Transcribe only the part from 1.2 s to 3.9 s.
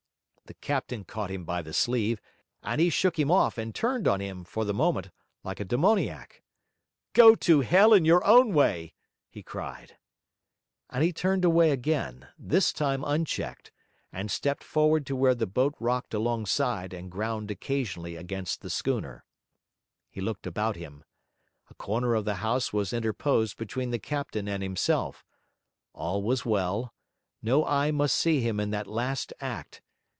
him by the sleeve; and he shook him off and